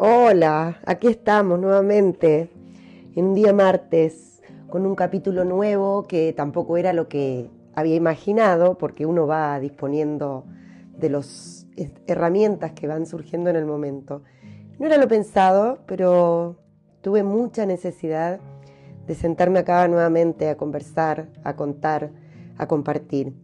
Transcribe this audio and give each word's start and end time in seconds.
Hola, 0.00 0.78
aquí 0.86 1.08
estamos 1.08 1.58
nuevamente 1.58 2.52
en 3.16 3.24
un 3.24 3.34
día 3.34 3.52
martes 3.52 4.40
con 4.70 4.86
un 4.86 4.94
capítulo 4.94 5.44
nuevo 5.44 6.04
que 6.04 6.32
tampoco 6.32 6.76
era 6.76 6.92
lo 6.92 7.08
que 7.08 7.50
había 7.74 7.96
imaginado 7.96 8.78
porque 8.78 9.06
uno 9.06 9.26
va 9.26 9.58
disponiendo 9.58 10.44
de 10.96 11.10
las 11.10 11.66
herramientas 12.06 12.74
que 12.74 12.86
van 12.86 13.06
surgiendo 13.06 13.50
en 13.50 13.56
el 13.56 13.66
momento. 13.66 14.22
No 14.78 14.86
era 14.86 14.98
lo 14.98 15.08
pensado, 15.08 15.80
pero 15.86 16.54
tuve 17.00 17.24
mucha 17.24 17.66
necesidad 17.66 18.38
de 19.04 19.14
sentarme 19.16 19.58
acá 19.58 19.88
nuevamente 19.88 20.48
a 20.48 20.56
conversar, 20.56 21.26
a 21.42 21.56
contar, 21.56 22.12
a 22.56 22.68
compartir 22.68 23.34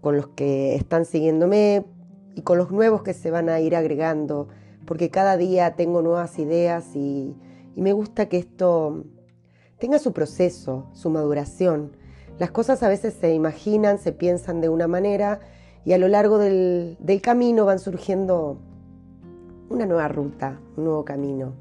con 0.00 0.16
los 0.16 0.26
que 0.30 0.74
están 0.74 1.04
siguiéndome 1.04 1.84
y 2.34 2.42
con 2.42 2.58
los 2.58 2.72
nuevos 2.72 3.04
que 3.04 3.14
se 3.14 3.30
van 3.30 3.48
a 3.48 3.60
ir 3.60 3.76
agregando 3.76 4.48
porque 4.86 5.10
cada 5.10 5.36
día 5.36 5.74
tengo 5.76 6.02
nuevas 6.02 6.38
ideas 6.38 6.94
y, 6.94 7.34
me 7.74 7.94
gusta 7.94 8.26
que 8.26 8.36
esto 8.36 9.04
tenga 9.78 9.98
su 9.98 10.12
proceso, 10.12 10.88
su 10.92 11.08
maduración. 11.08 11.96
Las 12.38 12.50
cosas 12.50 12.82
a 12.82 12.88
veces 12.88 13.14
se 13.14 13.32
imaginan, 13.32 13.98
se 13.98 14.12
piensan 14.12 14.60
de 14.60 14.68
una 14.68 14.88
manera 14.88 15.40
y 15.86 15.94
a 15.94 15.98
lo 15.98 16.06
largo 16.08 16.36
del, 16.36 16.98
camino 17.22 17.64
van 17.64 17.78
surgiendo 17.78 18.58
una 19.70 19.86
nueva 19.86 20.06
ruta, 20.08 20.60
un 20.76 20.84
nuevo 20.84 21.04
camino. 21.06 21.54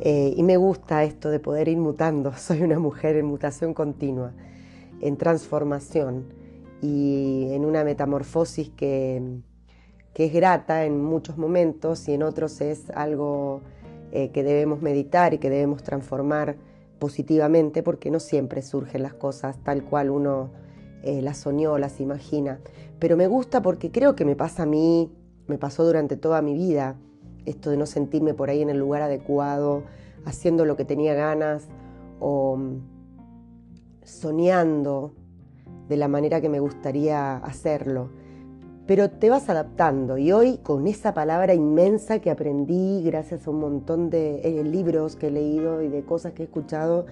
Eh, 0.00 0.34
y 0.36 0.42
me 0.42 0.58
gusta 0.58 1.02
esto 1.02 1.30
de 1.30 1.40
poder 1.40 1.68
ir 1.68 1.78
mutando. 1.78 2.32
Soy 2.36 2.60
una 2.60 2.78
mujer 2.78 3.16
en 3.16 3.24
mutación 3.24 3.72
continua, 3.72 4.34
en 5.00 5.16
transformación 5.16 6.26
y 6.82 7.48
en 7.52 7.64
una 7.64 7.84
metamorfosis 7.84 8.68
que, 8.68 9.40
que 10.18 10.24
es 10.24 10.32
grata 10.32 10.84
en 10.84 11.00
muchos 11.00 11.38
momentos 11.38 12.08
y 12.08 12.14
en 12.14 12.24
otros 12.24 12.60
es 12.60 12.90
algo 12.90 13.60
eh, 14.10 14.30
que 14.32 14.42
debemos 14.42 14.82
meditar 14.82 15.32
y 15.32 15.38
que 15.38 15.48
debemos 15.48 15.84
transformar 15.84 16.56
positivamente 16.98 17.84
porque 17.84 18.10
no 18.10 18.18
siempre 18.18 18.62
surgen 18.62 19.04
las 19.04 19.14
cosas 19.14 19.58
tal 19.62 19.84
cual 19.84 20.10
uno 20.10 20.50
eh, 21.04 21.22
las 21.22 21.38
soñó, 21.38 21.78
las 21.78 22.00
imagina. 22.00 22.58
Pero 22.98 23.16
me 23.16 23.28
gusta 23.28 23.62
porque 23.62 23.92
creo 23.92 24.16
que 24.16 24.24
me 24.24 24.34
pasa 24.34 24.64
a 24.64 24.66
mí, 24.66 25.08
me 25.46 25.56
pasó 25.56 25.84
durante 25.84 26.16
toda 26.16 26.42
mi 26.42 26.54
vida, 26.54 26.96
esto 27.46 27.70
de 27.70 27.76
no 27.76 27.86
sentirme 27.86 28.34
por 28.34 28.50
ahí 28.50 28.60
en 28.60 28.70
el 28.70 28.78
lugar 28.78 29.02
adecuado, 29.02 29.84
haciendo 30.24 30.64
lo 30.64 30.76
que 30.76 30.84
tenía 30.84 31.14
ganas 31.14 31.68
o 32.18 32.56
mm, 32.56 32.80
soñando 34.02 35.12
de 35.88 35.96
la 35.96 36.08
manera 36.08 36.40
que 36.40 36.48
me 36.48 36.58
gustaría 36.58 37.36
hacerlo 37.36 38.17
pero 38.88 39.10
te 39.10 39.28
vas 39.28 39.50
adaptando. 39.50 40.16
Y 40.16 40.32
hoy 40.32 40.56
con 40.62 40.86
esa 40.86 41.12
palabra 41.12 41.52
inmensa 41.52 42.20
que 42.20 42.30
aprendí 42.30 43.02
gracias 43.04 43.46
a 43.46 43.50
un 43.50 43.60
montón 43.60 44.08
de 44.08 44.40
eh, 44.40 44.64
libros 44.64 45.14
que 45.14 45.26
he 45.26 45.30
leído 45.30 45.82
y 45.82 45.88
de 45.88 46.02
cosas 46.04 46.32
que 46.32 46.42
he 46.42 46.46
escuchado, 46.46 47.04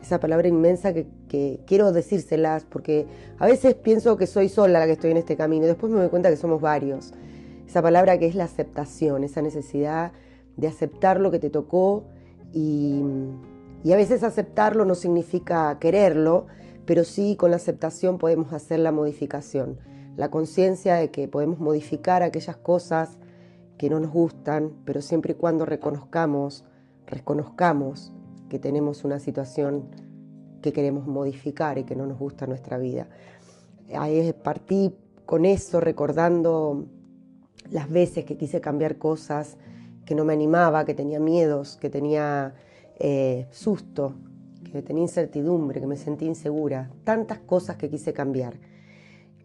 esa 0.00 0.20
palabra 0.20 0.46
inmensa 0.46 0.94
que, 0.94 1.58
quiero 1.66 1.90
decírselas, 1.90 2.64
porque 2.64 3.06
a 3.40 3.46
veces 3.46 3.74
pienso 3.74 4.16
que 4.16 4.28
soy 4.28 4.48
sola 4.48 4.78
la 4.78 4.86
que 4.86 4.92
estoy 4.92 5.10
en 5.10 5.16
este 5.16 5.36
camino 5.36 5.64
y 5.64 5.66
después 5.66 5.92
me 5.92 5.98
doy 5.98 6.08
cuenta 6.08 6.30
que 6.30 6.36
somos 6.36 6.60
varios. 6.60 7.12
Esa 7.66 7.82
palabra 7.82 8.16
que 8.16 8.26
es 8.26 8.36
la 8.36 8.44
aceptación, 8.44 9.24
esa 9.24 9.42
necesidad 9.42 10.12
de 10.56 10.68
aceptar 10.68 11.18
lo 11.18 11.32
que 11.32 11.40
te 11.40 11.50
tocó 11.50 12.04
y, 12.52 13.02
y 13.82 13.92
a 13.92 13.96
veces 13.96 14.22
aceptarlo 14.22 14.84
no 14.84 14.94
significa 14.94 15.76
quererlo, 15.80 16.46
pero 16.86 17.02
sí 17.02 17.34
con 17.34 17.50
la 17.50 17.56
aceptación 17.56 18.18
podemos 18.18 18.52
hacer 18.52 18.78
la 18.78 18.92
modificación 18.92 19.78
la 20.16 20.30
conciencia 20.30 20.94
de 20.96 21.10
que 21.10 21.28
podemos 21.28 21.58
modificar 21.58 22.22
aquellas 22.22 22.56
cosas 22.56 23.18
que 23.78 23.90
no 23.90 24.00
nos 24.00 24.12
gustan, 24.12 24.72
pero 24.84 25.02
siempre 25.02 25.32
y 25.32 25.36
cuando 25.36 25.64
reconozcamos, 25.64 26.64
reconozcamos 27.06 28.12
que 28.48 28.58
tenemos 28.58 29.04
una 29.04 29.18
situación 29.18 29.88
que 30.62 30.72
queremos 30.72 31.06
modificar 31.06 31.78
y 31.78 31.84
que 31.84 31.96
no 31.96 32.06
nos 32.06 32.18
gusta 32.18 32.46
nuestra 32.46 32.78
vida. 32.78 33.08
Ahí 33.94 34.32
partí 34.42 34.94
con 35.26 35.44
eso 35.44 35.80
recordando 35.80 36.86
las 37.70 37.90
veces 37.90 38.24
que 38.24 38.36
quise 38.36 38.60
cambiar 38.60 38.98
cosas, 38.98 39.56
que 40.04 40.14
no 40.14 40.24
me 40.24 40.32
animaba, 40.32 40.84
que 40.84 40.94
tenía 40.94 41.18
miedos, 41.18 41.76
que 41.76 41.90
tenía 41.90 42.54
eh, 42.98 43.46
susto, 43.50 44.14
que 44.70 44.82
tenía 44.82 45.02
incertidumbre, 45.02 45.80
que 45.80 45.86
me 45.86 45.96
sentí 45.96 46.26
insegura, 46.26 46.90
tantas 47.04 47.38
cosas 47.40 47.76
que 47.76 47.90
quise 47.90 48.12
cambiar 48.12 48.54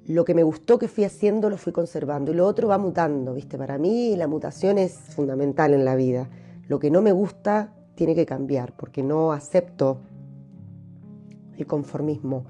lo 0.10 0.26
que 0.26 0.34
me 0.34 0.42
gustó 0.42 0.80
que 0.80 0.88
fui 0.88 1.04
haciendo 1.04 1.52
lo 1.52 1.58
fui 1.58 1.72
conservando 1.72 2.32
y 2.32 2.36
lo 2.36 2.48
otro 2.48 2.68
va 2.68 2.80
mutando, 2.80 3.36
¿viste? 3.36 3.60
Para 3.60 3.78
mí 3.78 4.16
la 4.16 4.28
mutación 4.28 4.80
es 4.80 4.94
fundamental 4.94 5.72
en 5.72 5.86
la 5.86 5.96
vida. 5.96 6.28
Lo 6.68 6.80
que 6.80 6.90
no 6.90 7.04
me 7.04 7.12
gusta 7.12 7.76
tiene 7.94 8.16
que 8.16 8.26
cambiar 8.26 8.76
porque 8.76 9.04
no 9.04 9.34
acepto 9.34 10.00
el 11.56 11.68
conformismo, 11.68 12.46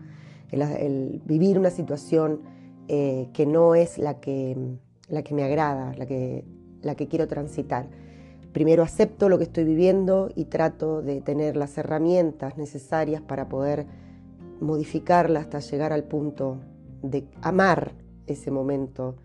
el, 0.51 1.21
vivir 1.25 1.59
una 1.59 1.69
situación 1.69 2.43
eh, 2.87 3.27
que 3.33 3.45
no 3.45 3.75
es 3.75 3.97
la 3.97 4.21
que, 4.21 4.77
la 5.09 5.21
que 5.21 5.33
me 5.33 5.43
agrada, 5.43 5.93
la 5.97 6.05
que, 6.05 6.45
la 6.81 6.95
que 6.95 7.09
quiero 7.09 7.27
transitar. 7.27 7.87
Primero 8.53 8.83
acepto 8.83 9.27
lo 9.27 9.37
que 9.37 9.43
estoy 9.43 9.65
viviendo 9.65 10.29
y 10.33 10.45
trato 10.45 11.01
de 11.01 11.19
tener 11.19 11.57
las 11.57 11.77
herramientas 11.77 12.57
necesarias 12.57 13.21
para 13.21 13.49
poder 13.49 13.85
modificarla 14.61 15.41
hasta 15.41 15.59
llegar 15.59 15.91
al 15.91 16.05
punto 16.05 16.59
de 17.01 17.25
amar 17.41 17.93
ese 18.27 18.51
momento 18.51 19.15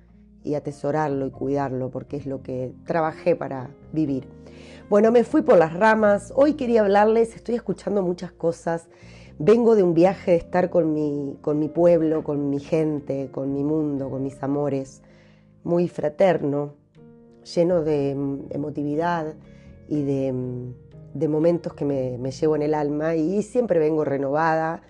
y 0.42 0.54
atesorarlo 0.54 1.26
y 1.26 1.30
cuidarlo, 1.30 1.90
porque 1.90 2.16
es 2.16 2.26
lo 2.26 2.42
que 2.42 2.72
trabajé 2.86 3.34
para 3.34 3.70
vivir. 3.92 4.28
Bueno, 4.90 5.10
me 5.10 5.24
fui 5.24 5.42
por 5.42 5.58
las 5.58 5.72
ramas, 5.72 6.32
hoy 6.36 6.54
quería 6.54 6.82
hablarles, 6.82 7.34
estoy 7.34 7.54
escuchando 7.54 8.02
muchas 8.02 8.32
cosas, 8.32 8.88
vengo 9.38 9.74
de 9.74 9.82
un 9.82 9.94
viaje 9.94 10.32
de 10.32 10.36
estar 10.36 10.68
con 10.68 10.92
mi, 10.92 11.38
con 11.40 11.58
mi 11.58 11.68
pueblo, 11.68 12.22
con 12.22 12.50
mi 12.50 12.60
gente, 12.60 13.30
con 13.32 13.52
mi 13.52 13.64
mundo, 13.64 14.10
con 14.10 14.22
mis 14.22 14.42
amores, 14.42 15.02
muy 15.64 15.88
fraterno, 15.88 16.74
lleno 17.54 17.82
de 17.82 18.10
emotividad 18.50 19.34
y 19.88 20.02
de, 20.02 21.28
momentos 21.28 21.72
que 21.72 21.84
me, 21.84 22.18
me 22.18 22.30
llevo 22.30 22.56
en 22.56 22.62
el 22.62 22.74
alma. 22.74 23.16
Y 23.16 23.42
siempre 23.42 23.78
vengo 23.78 24.04
renovada, 24.04 24.82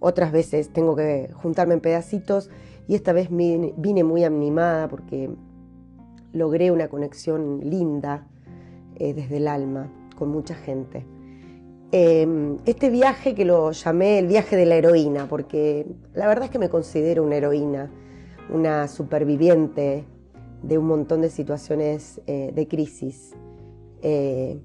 otras 0.00 0.32
veces 0.32 0.72
tengo 0.72 0.94
que 0.96 1.30
juntarme 1.34 1.74
en 1.74 1.80
pedacitos 1.80 2.50
y 2.86 2.94
esta 2.94 3.12
vez 3.12 3.28
vine 3.30 4.04
muy 4.04 4.24
animada 4.24 4.88
porque 4.88 5.30
logré 6.32 6.70
una 6.70 6.88
conexión 6.88 7.60
linda 7.62 8.26
eh, 8.96 9.14
desde 9.14 9.38
el 9.38 9.48
alma 9.48 9.90
con 10.16 10.30
mucha 10.30 10.54
gente. 10.54 11.04
Em, 11.90 12.58
este 12.66 12.90
viaje 12.90 13.34
que 13.34 13.44
lo 13.44 13.72
llamé 13.72 14.18
el 14.18 14.26
viaje 14.26 14.56
de 14.56 14.66
la 14.66 14.76
heroína, 14.76 15.26
porque 15.28 15.86
la 16.14 16.26
verdad 16.26 16.44
es 16.44 16.50
que 16.50 16.58
me 16.58 16.68
considero 16.68 17.24
una 17.24 17.36
heroína, 17.36 17.90
una 18.50 18.88
superviviente 18.88 20.04
de 20.62 20.78
un 20.78 20.86
montón 20.86 21.22
de 21.22 21.30
situaciones 21.30 22.20
eh, 22.26 22.52
de 22.54 22.68
crisis. 22.68 23.34
Eh, 24.02 24.60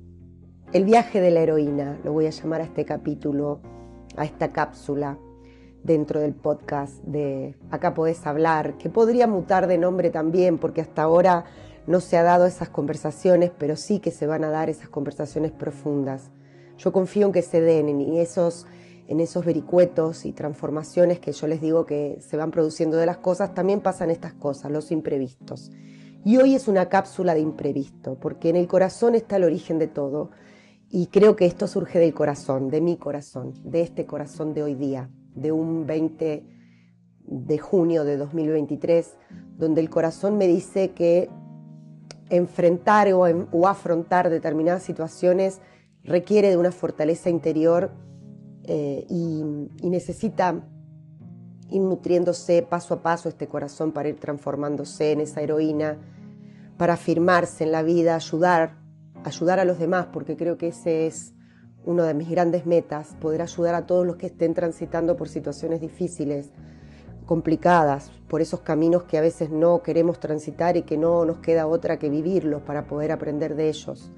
el 0.73 0.85
viaje 0.85 1.21
de 1.21 1.31
la 1.31 1.41
heroína, 1.41 1.99
lo 2.03 2.11
voy 2.11 2.25
a 2.25 2.31
llamar 2.31 2.61
a 2.61 2.63
este 2.65 2.83
capítulo 2.83 3.61
a 4.15 4.25
esta 4.25 4.51
cápsula 4.51 5.17
dentro 5.83 6.19
del 6.21 6.33
podcast 6.33 6.95
de 7.03 7.55
Acá 7.69 7.93
podés 7.93 8.25
hablar, 8.25 8.77
que 8.77 8.89
podría 8.89 9.27
mutar 9.27 9.67
de 9.67 9.77
nombre 9.77 10.09
también, 10.09 10.57
porque 10.57 10.81
hasta 10.81 11.03
ahora 11.03 11.45
no 11.85 11.99
se 11.99 12.17
ha 12.17 12.23
dado 12.23 12.45
esas 12.45 12.69
conversaciones, 12.69 13.51
pero 13.57 13.75
sí 13.75 13.99
que 13.99 14.11
se 14.11 14.25
van 14.25 14.43
a 14.43 14.49
dar 14.49 14.69
esas 14.69 14.89
conversaciones 14.89 15.51
profundas. 15.51 16.31
Yo 16.77 16.91
confío 16.91 17.27
en 17.27 17.33
que 17.33 17.41
se 17.41 17.61
den 17.61 17.89
en 17.89 18.15
esos, 18.15 18.65
en 19.07 19.19
esos 19.19 19.45
vericuetos 19.45 20.25
y 20.25 20.31
transformaciones 20.31 21.19
que 21.19 21.33
yo 21.33 21.47
les 21.47 21.61
digo 21.61 21.85
que 21.85 22.17
se 22.21 22.37
van 22.37 22.51
produciendo 22.51 22.97
de 22.97 23.05
las 23.05 23.17
cosas, 23.17 23.53
también 23.53 23.81
pasan 23.81 24.09
estas 24.09 24.33
cosas, 24.33 24.71
los 24.71 24.91
imprevistos. 24.91 25.71
Y 26.25 26.37
hoy 26.37 26.55
es 26.55 26.69
una 26.69 26.87
cápsula 26.87 27.33
de 27.33 27.41
imprevisto, 27.41 28.15
porque 28.15 28.49
en 28.49 28.55
el 28.55 28.67
corazón 28.67 29.13
está 29.13 29.35
el 29.35 29.43
origen 29.43 29.77
de 29.77 29.87
todo. 29.87 30.31
Y 30.89 31.07
creo 31.07 31.35
que 31.35 31.45
esto 31.45 31.67
surge 31.67 31.99
del 31.99 32.13
corazón, 32.13 32.69
de 32.69 32.79
mi 32.79 32.95
corazón, 32.97 33.53
de 33.63 33.81
este 33.81 34.05
corazón 34.05 34.53
de 34.53 34.63
hoy 34.63 34.75
día, 34.75 35.09
de 35.35 35.51
un 35.51 35.85
20 35.85 36.43
de 37.25 37.57
junio 37.57 38.03
de 38.03 38.17
2023, 38.17 39.15
donde 39.57 39.81
el 39.81 39.89
corazón 39.89 40.37
me 40.37 40.47
dice 40.47 40.91
que 40.91 41.29
enfrentar 42.29 43.11
o, 43.13 43.67
afrontar 43.67 44.29
determinadas 44.29 44.83
situaciones 44.83 45.61
requiere 46.03 46.49
de 46.49 46.57
una 46.57 46.71
fortaleza 46.71 47.29
interior 47.29 47.91
eh, 48.63 49.05
y, 49.09 49.43
y 49.81 49.89
necesita 49.89 50.63
ir 51.69 51.81
nutriéndose 51.81 52.61
paso 52.61 52.95
a 52.95 53.01
paso 53.01 53.29
este 53.29 53.47
corazón 53.47 53.91
para 53.91 54.09
ir 54.09 54.19
transformándose 54.19 55.11
en 55.11 55.21
esa 55.21 55.41
heroína, 55.41 55.97
para 56.77 56.93
afirmarse 56.93 57.63
en 57.63 57.71
la 57.71 57.83
vida, 57.83 58.15
ayudar 58.15 58.83
ayudar 59.23 59.59
a 59.59 59.65
los 59.65 59.79
demás, 59.79 60.07
porque 60.11 60.35
creo 60.35 60.57
que 60.57 60.69
ese 60.69 61.07
es 61.07 61.32
uno 61.85 62.03
de 62.03 62.13
mis 62.13 62.29
grandes 62.29 62.65
metas, 62.65 63.15
poder 63.19 63.41
ayudar 63.41 63.75
a 63.75 63.85
todos 63.85 64.05
los 64.05 64.15
que 64.15 64.27
estén 64.27 64.53
transitando 64.53 65.15
por 65.17 65.29
situaciones 65.29 65.81
difíciles, 65.81 66.51
complicadas, 67.25 68.11
por 68.27 68.41
esos 68.41 68.61
caminos 68.61 69.03
que 69.03 69.17
a 69.17 69.21
veces 69.21 69.49
no 69.49 69.81
queremos 69.81 70.19
transitar 70.19 70.77
y 70.77 70.83
que 70.83 70.97
no 70.97 71.25
nos 71.25 71.39
queda 71.39 71.67
otra 71.67 71.97
que 71.99 72.09
vivirlos 72.09 72.61
para 72.61 72.87
poder 72.87 73.11
aprender 73.11 73.55
de 73.55 73.69
ellos. 73.69 74.11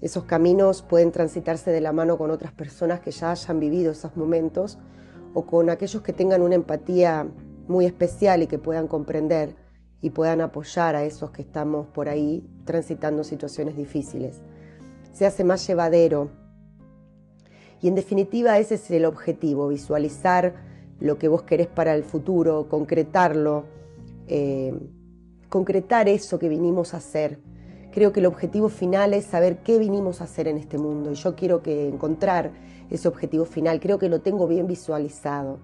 Esos 0.00 0.24
caminos 0.24 0.82
pueden 0.82 1.12
transitarse 1.12 1.70
de 1.70 1.80
la 1.80 1.92
mano 1.92 2.16
con 2.16 2.30
otras 2.30 2.52
personas 2.52 3.00
que 3.00 3.10
ya 3.10 3.30
hayan 3.30 3.60
vivido 3.60 3.92
esos 3.92 4.16
momentos 4.16 4.78
o 5.34 5.46
con 5.46 5.68
aquellos 5.68 6.02
que 6.02 6.12
tengan 6.12 6.42
una 6.42 6.54
empatía 6.54 7.28
muy 7.68 7.84
especial 7.84 8.42
y 8.42 8.46
que 8.46 8.58
puedan 8.58 8.88
comprender 8.88 9.54
y 10.00 10.10
puedan 10.10 10.40
apoyar 10.40 10.96
a 10.96 11.04
esos 11.04 11.30
que 11.30 11.42
estamos 11.42 11.86
por 11.88 12.08
ahí 12.08 12.48
transitando 12.64 13.22
situaciones 13.22 13.76
difíciles. 13.76 14.40
Se 15.12 15.26
hace 15.26 15.44
más 15.44 15.66
llevadero. 15.66 16.30
Y 17.82 17.88
en 17.88 17.94
definitiva 17.94 18.58
ese 18.58 18.74
es 18.74 18.90
el 18.90 19.04
objetivo, 19.04 19.68
visualizar 19.68 20.54
lo 21.00 21.18
que 21.18 21.28
vos 21.28 21.42
querés 21.42 21.66
para 21.66 21.94
el 21.94 22.04
futuro, 22.04 22.68
concretarlo, 22.68 23.64
eh, 24.28 24.74
concretar 25.48 26.08
eso 26.08 26.38
que 26.38 26.48
vinimos 26.48 26.94
a 26.94 26.98
hacer. 26.98 27.38
Creo 27.92 28.12
que 28.12 28.20
el 28.20 28.26
objetivo 28.26 28.68
final 28.68 29.14
es 29.14 29.24
saber 29.24 29.58
qué 29.58 29.78
vinimos 29.78 30.20
a 30.20 30.24
hacer 30.24 30.46
en 30.46 30.58
este 30.58 30.78
mundo 30.78 31.10
y 31.10 31.14
yo 31.14 31.34
quiero 31.34 31.62
que 31.62 31.88
encontrar 31.88 32.52
ese 32.90 33.08
objetivo 33.08 33.44
final, 33.44 33.80
creo 33.80 33.98
que 33.98 34.08
lo 34.08 34.20
tengo 34.20 34.46
bien 34.46 34.66
visualizado 34.66 35.60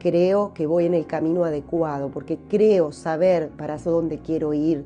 creo 0.00 0.52
que 0.54 0.66
voy 0.66 0.86
en 0.86 0.94
el 0.94 1.06
camino 1.06 1.44
adecuado, 1.44 2.10
porque 2.10 2.38
creo 2.48 2.90
saber 2.90 3.50
para 3.50 3.78
dónde 3.78 4.18
quiero 4.18 4.52
ir 4.52 4.84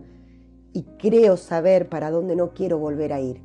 y 0.75 0.82
creo 0.98 1.38
saber 1.38 1.88
para 1.88 2.10
dónde 2.10 2.36
no 2.36 2.50
quiero 2.50 2.78
volver 2.78 3.14
a 3.14 3.20
ir. 3.20 3.40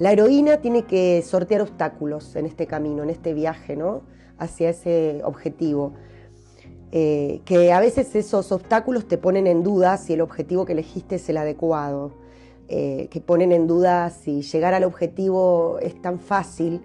La 0.00 0.12
heroína 0.12 0.62
tiene 0.62 0.86
que 0.86 1.20
sortear 1.20 1.60
obstáculos 1.60 2.34
en 2.34 2.46
este 2.46 2.66
camino, 2.66 3.02
en 3.02 3.10
este 3.10 3.34
viaje, 3.34 3.76
¿no? 3.76 4.00
Hacia 4.38 4.70
ese 4.70 5.20
objetivo. 5.24 5.92
Eh, 6.90 7.42
que 7.44 7.70
a 7.70 7.80
veces 7.80 8.16
esos 8.16 8.50
obstáculos 8.50 9.06
te 9.06 9.18
ponen 9.18 9.46
en 9.46 9.62
duda 9.62 9.98
si 9.98 10.14
el 10.14 10.22
objetivo 10.22 10.64
que 10.64 10.72
elegiste 10.72 11.16
es 11.16 11.28
el 11.28 11.36
adecuado, 11.36 12.12
eh, 12.68 13.08
que 13.10 13.20
ponen 13.20 13.52
en 13.52 13.66
duda 13.66 14.08
si 14.08 14.40
llegar 14.40 14.72
al 14.72 14.84
objetivo 14.84 15.78
es 15.82 16.00
tan 16.00 16.18
fácil 16.18 16.80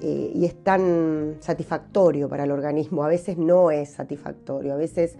eh, 0.00 0.30
y 0.32 0.44
es 0.44 0.54
tan 0.62 1.38
satisfactorio 1.40 2.28
para 2.28 2.44
el 2.44 2.52
organismo. 2.52 3.02
A 3.02 3.08
veces 3.08 3.38
no 3.38 3.72
es 3.72 3.90
satisfactorio, 3.90 4.74
a 4.74 4.76
veces 4.76 5.16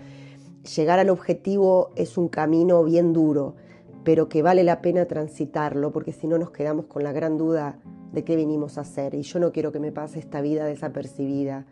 llegar 0.77 1.01
al 1.01 1.11
objetivo 1.11 1.91
es 1.97 2.17
un 2.17 2.29
camino 2.29 2.85
bien 2.85 3.13
duro, 3.13 3.57
pero 4.05 4.29
que 4.29 4.43
vale 4.43 4.65
la 4.65 4.81
pena 4.81 5.07
transitarlo, 5.07 5.93
porque 5.93 6.13
si 6.13 6.27
no 6.27 6.39
nos 6.39 6.51
quedamos 6.51 6.87
con 6.87 7.05
la 7.05 7.13
gran 7.13 7.39
duda 7.39 7.79
de 8.13 8.25
qué 8.25 8.37
vinimos 8.37 8.79
a 8.79 8.83
hacer. 8.83 9.15
Y 9.15 9.23
yo 9.23 9.39
no 9.39 9.53
quiero 9.53 9.73
que 9.73 9.81
me 9.81 9.93
pase 9.93 10.19
esta 10.19 10.41
vida 10.41 10.65
desapercibida. 10.65 11.67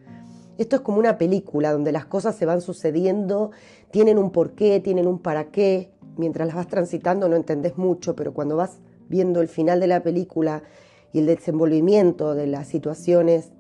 Esto 0.58 0.76
es 0.76 0.82
como 0.82 0.98
una 0.98 1.18
película 1.18 1.72
donde 1.72 1.92
las 1.92 2.06
cosas 2.06 2.36
se 2.36 2.46
van 2.46 2.60
sucediendo, 2.60 3.50
tienen 3.90 4.18
un 4.18 4.30
porqué, 4.30 4.80
tienen 4.80 5.06
un 5.06 5.18
para 5.18 5.50
qué. 5.50 5.92
Mientras 6.16 6.46
las 6.46 6.56
vas 6.56 6.68
transitando 6.68 7.28
no 7.28 7.36
entendés 7.36 7.78
mucho, 7.78 8.14
pero 8.14 8.34
cuando 8.34 8.56
vas 8.56 8.80
viendo 9.08 9.40
el 9.40 9.48
final 9.48 9.80
de 9.80 9.86
la 9.86 10.02
película 10.02 10.62
y 11.12 11.20
el 11.20 11.26
desenvolvimiento 11.26 12.34
de 12.34 12.46
las 12.46 12.68
situaciones 12.68 13.52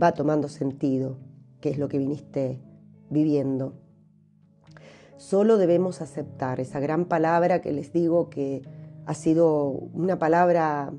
va 0.00 0.12
tomando 0.12 0.48
sentido, 0.48 1.16
que 1.60 1.70
es 1.70 1.78
lo 1.78 1.88
que 1.88 1.98
viniste 1.98 2.60
viviendo. 3.10 3.85
Solo 5.16 5.56
debemos 5.56 6.02
aceptar 6.02 6.60
esa 6.60 6.80
gran 6.80 7.06
palabra 7.06 7.60
que 7.60 7.72
les 7.72 7.92
digo 7.92 8.28
que 8.28 8.62
ha 9.06 9.14
sido 9.14 9.68
una 9.68 10.18
palabra 10.18 10.92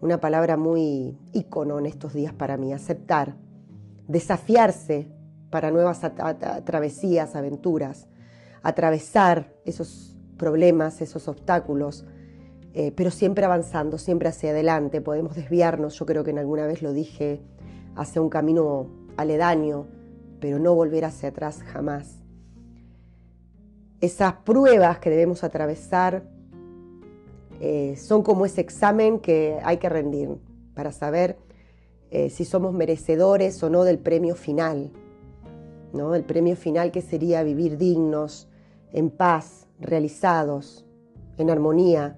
una 0.00 0.20
palabra 0.20 0.56
muy 0.56 1.18
ícono 1.32 1.78
en 1.78 1.86
estos 1.86 2.12
días 2.12 2.32
para 2.32 2.56
mí, 2.56 2.72
aceptar, 2.72 3.34
desafiarse 4.06 5.08
para 5.50 5.70
nuevas 5.70 6.00
travesías, 6.64 7.34
aventuras, 7.34 8.06
atravesar 8.62 9.52
esos 9.64 10.16
problemas, 10.36 11.00
esos 11.00 11.26
obstáculos, 11.26 12.06
eh, 12.74 12.92
pero 12.92 13.10
siempre 13.10 13.44
avanzando, 13.44 13.98
siempre 13.98 14.28
hacia 14.28 14.50
adelante. 14.50 15.00
Podemos 15.00 15.34
desviarnos, 15.34 15.98
yo 15.98 16.06
creo 16.06 16.22
que 16.22 16.30
en 16.30 16.38
alguna 16.38 16.66
vez 16.66 16.82
lo 16.82 16.92
dije, 16.92 17.42
hacia 17.96 18.22
un 18.22 18.28
camino 18.28 18.88
aledaño, 19.16 19.86
pero 20.38 20.58
no 20.60 20.74
volver 20.74 21.06
hacia 21.06 21.30
atrás 21.30 21.62
jamás. 21.64 22.22
Esas 24.00 24.34
pruebas 24.44 24.98
que 24.98 25.10
debemos 25.10 25.42
atravesar 25.42 26.22
eh, 27.60 27.96
son 27.96 28.22
como 28.22 28.46
ese 28.46 28.60
examen 28.60 29.18
que 29.18 29.58
hay 29.64 29.78
que 29.78 29.88
rendir 29.88 30.30
para 30.74 30.92
saber 30.92 31.38
eh, 32.10 32.30
si 32.30 32.44
somos 32.44 32.72
merecedores 32.72 33.60
o 33.62 33.70
no 33.70 33.84
del 33.84 33.98
premio 33.98 34.36
final. 34.36 34.92
¿no? 35.92 36.14
El 36.14 36.24
premio 36.24 36.56
final 36.56 36.92
que 36.92 37.02
sería 37.02 37.42
vivir 37.42 37.76
dignos, 37.76 38.48
en 38.92 39.10
paz, 39.10 39.66
realizados, 39.80 40.86
en 41.36 41.50
armonía 41.50 42.16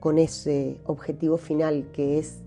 con 0.00 0.18
ese 0.18 0.80
objetivo 0.84 1.38
final 1.38 1.90
que 1.92 2.18
es 2.18 2.42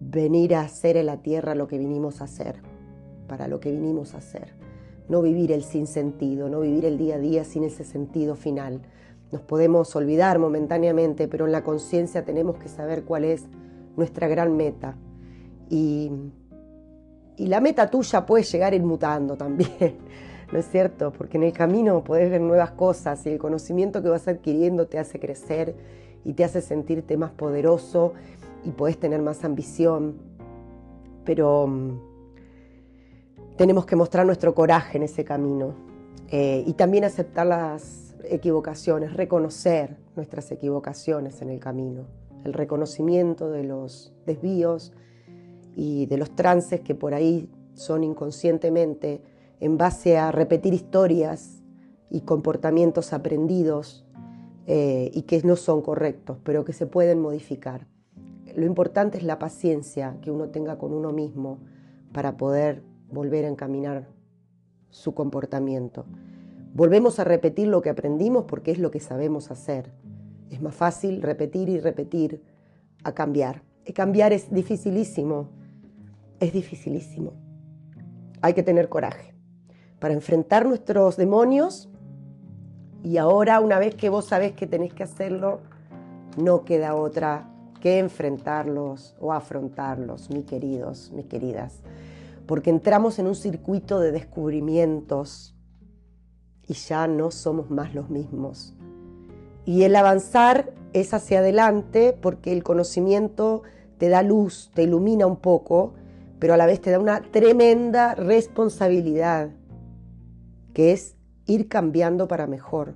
venir 0.00 0.54
a 0.54 0.62
hacer 0.62 0.96
en 0.96 1.06
la 1.06 1.22
tierra 1.22 1.54
lo 1.54 1.68
que 1.68 1.78
vinimos 1.78 2.20
a 2.20 2.24
hacer, 2.24 2.56
para 3.26 3.48
lo 3.48 3.60
que 3.60 3.70
vinimos 3.70 4.14
a 4.14 4.18
hacer. 4.18 4.54
No 5.08 5.22
vivir 5.22 5.52
el 5.52 5.62
sinsentido, 5.62 6.48
no 6.48 6.60
vivir 6.60 6.84
el 6.84 6.98
día 6.98 7.16
a 7.16 7.18
día 7.18 7.44
sin 7.44 7.64
ese 7.64 7.84
sentido 7.84 8.34
final. 8.34 8.82
Nos 9.32 9.42
podemos 9.42 9.94
olvidar 9.96 10.38
momentáneamente, 10.38 11.28
pero 11.28 11.46
en 11.46 11.52
la 11.52 11.62
conciencia 11.62 12.24
tenemos 12.24 12.56
que 12.56 12.68
saber 12.68 13.04
cuál 13.04 13.24
es 13.24 13.44
nuestra 13.96 14.28
gran 14.28 14.56
meta. 14.56 14.96
Y, 15.68 16.10
y 17.36 17.46
la 17.46 17.60
meta 17.60 17.90
tuya 17.90 18.24
puede 18.24 18.44
llegar 18.44 18.74
ir 18.74 18.82
mutando 18.82 19.36
también, 19.36 19.96
¿no 20.52 20.58
es 20.58 20.68
cierto? 20.70 21.12
Porque 21.12 21.36
en 21.36 21.44
el 21.44 21.52
camino 21.52 22.02
podés 22.04 22.30
ver 22.30 22.40
nuevas 22.40 22.70
cosas 22.72 23.24
y 23.26 23.30
el 23.30 23.38
conocimiento 23.38 24.02
que 24.02 24.08
vas 24.08 24.28
adquiriendo 24.28 24.86
te 24.86 24.98
hace 24.98 25.20
crecer 25.20 25.74
y 26.24 26.32
te 26.32 26.44
hace 26.44 26.60
sentirte 26.60 27.16
más 27.16 27.30
poderoso 27.32 28.14
y 28.64 28.70
puedes 28.70 28.98
tener 28.98 29.22
más 29.22 29.44
ambición. 29.44 30.16
Pero 31.24 31.66
mm, 31.66 32.07
tenemos 33.58 33.86
que 33.86 33.96
mostrar 33.96 34.24
nuestro 34.24 34.54
coraje 34.54 34.96
en 34.98 35.02
ese 35.02 35.24
camino 35.24 35.74
eh, 36.28 36.62
y 36.64 36.74
también 36.74 37.02
aceptar 37.02 37.44
las 37.44 38.14
equivocaciones, 38.22 39.14
reconocer 39.14 39.96
nuestras 40.14 40.52
equivocaciones 40.52 41.42
en 41.42 41.50
el 41.50 41.58
camino, 41.58 42.06
el 42.44 42.52
reconocimiento 42.52 43.50
de 43.50 43.64
los 43.64 44.14
desvíos 44.26 44.92
y 45.74 46.06
de 46.06 46.18
los 46.18 46.36
trances 46.36 46.82
que 46.82 46.94
por 46.94 47.14
ahí 47.14 47.50
son 47.74 48.04
inconscientemente 48.04 49.22
en 49.58 49.76
base 49.76 50.18
a 50.18 50.30
repetir 50.30 50.72
historias 50.72 51.60
y 52.10 52.20
comportamientos 52.20 53.12
aprendidos 53.12 54.06
eh, 54.68 55.10
y 55.12 55.22
que 55.22 55.42
no 55.42 55.56
son 55.56 55.82
correctos, 55.82 56.38
pero 56.44 56.64
que 56.64 56.72
se 56.72 56.86
pueden 56.86 57.20
modificar. 57.20 57.88
Lo 58.54 58.66
importante 58.66 59.18
es 59.18 59.24
la 59.24 59.40
paciencia 59.40 60.16
que 60.22 60.30
uno 60.30 60.50
tenga 60.50 60.78
con 60.78 60.92
uno 60.92 61.10
mismo 61.10 61.58
para 62.12 62.36
poder 62.36 62.82
volver 63.10 63.44
a 63.44 63.48
encaminar 63.48 64.06
su 64.90 65.14
comportamiento. 65.14 66.04
Volvemos 66.74 67.18
a 67.18 67.24
repetir 67.24 67.68
lo 67.68 67.82
que 67.82 67.90
aprendimos 67.90 68.44
porque 68.44 68.70
es 68.70 68.78
lo 68.78 68.90
que 68.90 69.00
sabemos 69.00 69.50
hacer. 69.50 69.90
Es 70.50 70.60
más 70.60 70.74
fácil 70.74 71.22
repetir 71.22 71.68
y 71.68 71.80
repetir 71.80 72.42
a 73.04 73.12
cambiar. 73.12 73.62
Y 73.84 73.92
cambiar 73.92 74.32
es 74.32 74.52
dificilísimo, 74.52 75.48
es 76.40 76.52
dificilísimo. 76.52 77.32
Hay 78.42 78.54
que 78.54 78.62
tener 78.62 78.88
coraje 78.88 79.34
para 79.98 80.14
enfrentar 80.14 80.66
nuestros 80.66 81.16
demonios 81.16 81.88
y 83.02 83.16
ahora, 83.16 83.60
una 83.60 83.78
vez 83.78 83.94
que 83.94 84.08
vos 84.08 84.26
sabés 84.26 84.52
que 84.52 84.66
tenés 84.66 84.92
que 84.92 85.04
hacerlo, 85.04 85.60
no 86.36 86.64
queda 86.64 86.94
otra 86.94 87.48
que 87.80 87.98
enfrentarlos 87.98 89.16
o 89.20 89.32
afrontarlos, 89.32 90.30
mis 90.30 90.44
queridos, 90.44 91.12
mis 91.12 91.26
queridas. 91.26 91.80
Porque 92.48 92.70
entramos 92.70 93.18
en 93.18 93.26
un 93.26 93.34
circuito 93.34 94.00
de 94.00 94.10
descubrimientos 94.10 95.54
y 96.66 96.72
ya 96.72 97.06
no 97.06 97.30
somos 97.30 97.70
más 97.70 97.94
los 97.94 98.08
mismos. 98.08 98.74
Y 99.66 99.82
el 99.82 99.94
avanzar 99.94 100.72
es 100.94 101.12
hacia 101.12 101.40
adelante 101.40 102.16
porque 102.18 102.52
el 102.52 102.62
conocimiento 102.62 103.64
te 103.98 104.08
da 104.08 104.22
luz, 104.22 104.70
te 104.72 104.84
ilumina 104.84 105.26
un 105.26 105.36
poco, 105.36 105.92
pero 106.38 106.54
a 106.54 106.56
la 106.56 106.64
vez 106.64 106.80
te 106.80 106.90
da 106.90 106.98
una 106.98 107.20
tremenda 107.20 108.14
responsabilidad, 108.14 109.50
que 110.72 110.92
es 110.92 111.16
ir 111.44 111.68
cambiando 111.68 112.28
para 112.28 112.46
mejor. 112.46 112.94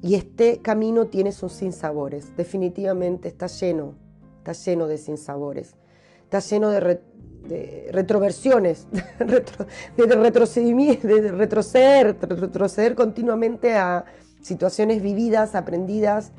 Y 0.00 0.14
este 0.14 0.62
camino 0.62 1.08
tiene 1.08 1.32
sus 1.32 1.52
sinsabores, 1.52 2.34
definitivamente 2.34 3.28
está 3.28 3.46
lleno, 3.46 3.94
está 4.38 4.52
lleno 4.52 4.86
de 4.86 4.96
sinsabores, 4.96 5.76
está 6.24 6.38
lleno 6.38 6.70
de, 6.70 7.02
retroversiones, 7.92 8.86
de, 9.18 9.44
retrocedimiento, 9.96 11.06
de 11.08 11.32
retroceder, 11.32 12.16
retroceder 12.20 12.94
continuamente 12.94 13.74
a 13.74 14.04
situaciones 14.40 15.02
vividas, 15.02 15.54
aprendidas, 15.54 16.32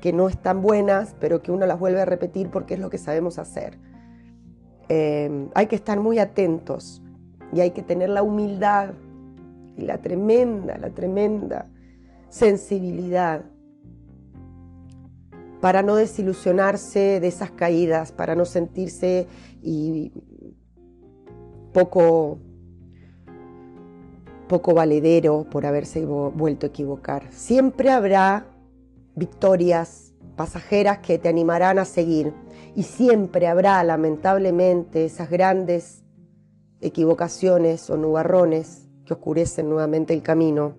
que 0.00 0.12
no 0.12 0.28
están 0.28 0.62
buenas, 0.62 1.14
pero 1.20 1.42
que 1.42 1.52
uno 1.52 1.66
las 1.66 1.78
vuelve 1.78 2.00
a 2.00 2.04
repetir 2.04 2.50
porque 2.50 2.74
es 2.74 2.80
lo 2.80 2.90
que 2.90 2.98
sabemos 2.98 3.38
hacer. 3.38 3.78
Eh, 4.88 5.48
hay 5.54 5.66
que 5.66 5.76
estar 5.76 6.00
muy 6.00 6.18
atentos 6.18 7.02
y 7.52 7.60
hay 7.60 7.70
que 7.70 7.82
tener 7.82 8.08
la 8.08 8.22
humildad 8.22 8.94
y 9.76 9.82
la 9.82 9.98
tremenda, 9.98 10.76
la 10.78 10.90
tremenda 10.90 11.68
sensibilidad 12.28 13.44
para 15.60 15.82
no 15.82 15.94
desilusionarse 15.94 17.20
de 17.20 17.28
esas 17.28 17.52
caídas, 17.52 18.10
para 18.10 18.34
no 18.34 18.44
sentirse 18.44 19.28
y 19.62 20.12
poco 21.72 22.38
poco 24.52 24.74
valedero 24.74 25.46
por 25.48 25.64
haberse 25.64 26.04
vuelto 26.04 26.66
a 26.66 26.68
equivocar. 26.68 27.26
Siempre 27.30 27.90
habrá 27.90 28.44
victorias 29.14 30.12
pasajeras 30.36 30.98
que 30.98 31.16
te 31.16 31.30
animarán 31.30 31.78
a 31.78 31.86
seguir 31.86 32.34
y 32.74 32.82
siempre 32.82 33.46
habrá 33.46 33.82
lamentablemente 33.82 35.06
esas 35.06 35.30
grandes 35.30 36.04
equivocaciones 36.82 37.88
o 37.88 37.96
nubarrones 37.96 38.90
que 39.06 39.14
oscurecen 39.14 39.70
nuevamente 39.70 40.12
el 40.12 40.22
camino. 40.22 40.74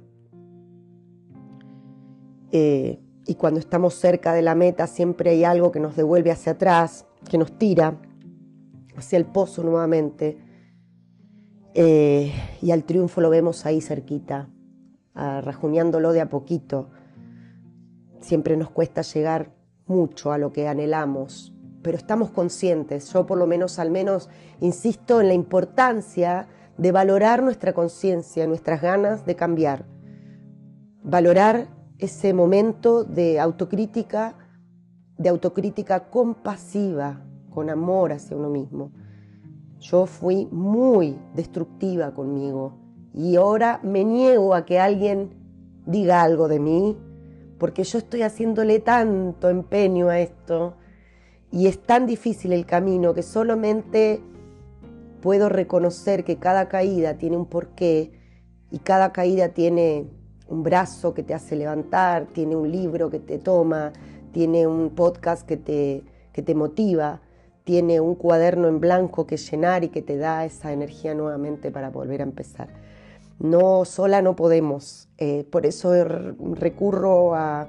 Eh, 2.51 2.99
y 3.25 3.35
cuando 3.35 3.59
estamos 3.59 3.95
cerca 3.95 4.33
de 4.33 4.43
la 4.43 4.53
meta 4.53 4.85
siempre 4.85 5.31
hay 5.31 5.45
algo 5.45 5.71
que 5.71 5.79
nos 5.79 5.95
devuelve 5.95 6.29
hacia 6.29 6.51
atrás, 6.51 7.07
que 7.27 7.39
nos 7.39 7.57
tira 7.57 7.99
hacia 8.95 9.17
el 9.17 9.25
pozo 9.25 9.63
nuevamente. 9.63 10.37
Eh, 11.75 12.31
y 12.61 12.71
al 12.71 12.83
triunfo 12.83 13.19
lo 13.21 13.29
vemos 13.29 13.65
ahí 13.65 13.81
cerquita, 13.81 14.49
rajuneándolo 15.13 16.13
de 16.13 16.21
a 16.21 16.29
poquito. 16.29 16.89
Siempre 18.21 18.57
nos 18.57 18.69
cuesta 18.69 19.01
llegar 19.01 19.53
mucho 19.85 20.31
a 20.31 20.37
lo 20.37 20.51
que 20.51 20.67
anhelamos, 20.67 21.53
pero 21.81 21.97
estamos 21.97 22.31
conscientes, 22.31 23.11
yo 23.11 23.25
por 23.25 23.37
lo 23.37 23.47
menos 23.47 23.79
al 23.79 23.91
menos 23.91 24.29
insisto 24.61 25.19
en 25.19 25.27
la 25.27 25.33
importancia 25.33 26.47
de 26.77 26.91
valorar 26.91 27.43
nuestra 27.43 27.73
conciencia, 27.73 28.47
nuestras 28.47 28.81
ganas 28.81 29.25
de 29.25 29.35
cambiar, 29.35 29.85
valorar 31.03 31.67
ese 31.99 32.33
momento 32.33 33.03
de 33.03 33.39
autocrítica, 33.39 34.35
de 35.17 35.29
autocrítica 35.29 36.09
compasiva, 36.09 37.21
con 37.49 37.69
amor 37.69 38.13
hacia 38.13 38.35
uno 38.35 38.49
mismo. 38.49 38.91
Yo 39.83 40.05
fui 40.05 40.47
muy 40.49 41.19
destructiva 41.35 42.13
conmigo 42.13 42.71
y 43.13 43.35
ahora 43.35 43.81
me 43.83 44.05
niego 44.05 44.55
a 44.55 44.65
que 44.65 44.79
alguien 44.79 45.31
diga 45.85 46.21
algo 46.23 46.47
de 46.47 46.57
mí 46.57 46.97
porque 47.57 47.83
yo 47.83 47.97
estoy 47.97 48.21
haciéndole 48.21 48.79
tanto 48.79 49.49
empeño 49.49 50.07
a 50.07 50.21
esto 50.21 50.75
y 51.51 51.67
es 51.67 51.83
tan 51.83 52.05
difícil 52.05 52.53
el 52.53 52.65
camino 52.65 53.13
que 53.13 53.23
solamente 53.23 54.21
puedo 55.21 55.49
reconocer 55.49 56.23
que 56.23 56.37
cada 56.37 56.69
caída 56.69 57.17
tiene 57.17 57.35
un 57.35 57.45
porqué 57.45 58.13
y 58.71 58.79
cada 58.79 59.11
caída 59.11 59.49
tiene 59.49 60.07
un 60.47 60.63
brazo 60.63 61.13
que 61.13 61.23
te 61.23 61.33
hace 61.33 61.57
levantar, 61.57 62.27
tiene 62.27 62.55
un 62.55 62.71
libro 62.71 63.09
que 63.09 63.19
te 63.19 63.37
toma, 63.37 63.91
tiene 64.31 64.65
un 64.65 64.91
podcast 64.91 65.45
que 65.45 65.57
te, 65.57 66.03
que 66.31 66.41
te 66.41 66.55
motiva, 66.55 67.19
tiene 67.63 67.99
un 67.99 68.15
cuaderno 68.15 68.67
en 68.67 68.79
blanco 68.79 69.25
que 69.25 69.37
llenar 69.37 69.83
y 69.83 69.89
que 69.89 70.01
te 70.01 70.17
da 70.17 70.45
esa 70.45 70.73
energía 70.73 71.13
nuevamente 71.13 71.71
para 71.71 71.89
volver 71.89 72.21
a 72.21 72.23
empezar. 72.23 72.69
No, 73.39 73.85
sola 73.85 74.21
no 74.21 74.35
podemos, 74.35 75.09
eh, 75.17 75.45
por 75.49 75.65
eso 75.65 75.93
recurro 76.03 77.35
a, 77.35 77.67